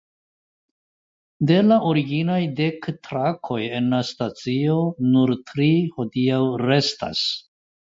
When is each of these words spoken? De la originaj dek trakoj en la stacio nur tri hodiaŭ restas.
De 1.51 1.57
la 1.65 1.77
originaj 1.89 2.37
dek 2.61 2.89
trakoj 3.09 3.59
en 3.81 3.93
la 3.93 4.01
stacio 4.09 4.81
nur 5.13 5.37
tri 5.53 5.71
hodiaŭ 6.01 6.43
restas. 6.67 7.25